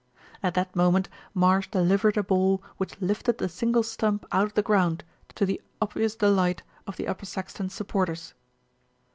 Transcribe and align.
At 0.41 0.55
that 0.55 0.75
moment, 0.75 1.09
Marsh 1.35 1.67
delivered 1.69 2.17
a 2.17 2.23
ball 2.23 2.63
which 2.77 2.99
lifted 2.99 3.37
the 3.37 3.47
single 3.47 3.83
stump 3.83 4.25
out 4.31 4.45
of 4.45 4.53
the 4.55 4.63
ground, 4.63 5.03
to 5.35 5.45
the 5.45 5.61
obvious 5.79 6.15
de 6.15 6.27
light 6.27 6.63
of 6.87 6.95
the 6.97 7.07
Upper 7.07 7.27
Saxton 7.27 7.69
supporters. 7.69 8.33